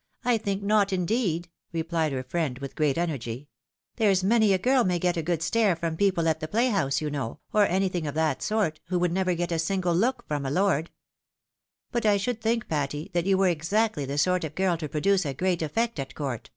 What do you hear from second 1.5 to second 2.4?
replied her